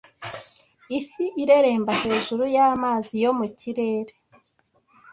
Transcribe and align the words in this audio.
Ifi 0.99 1.25
ireremba 1.41 1.91
hejuru 2.03 2.43
y’amazi 2.55 3.13
yo 3.23 3.31
mu 3.37 3.45
kirere 3.59 4.13